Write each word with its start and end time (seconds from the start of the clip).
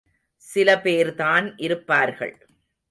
சில 0.37 0.75
பேர்தான் 0.83 1.53
இருப்பார்கள். 1.57 2.35